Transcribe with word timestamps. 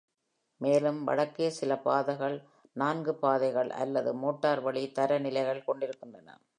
மேலும் 0.61 1.03
வடக்கே 1.03 1.49
சில 1.49 1.75
பாதகள், 1.77 2.37
நாங்கு 2.73 3.15
பாதைகள் 3.15 3.69
அல்லது 3.69 4.13
மோட்டார்வழி 4.13 4.91
தரநிலைகள் 4.99 5.63
கொண்டிருக்கின்றன. 5.63 6.41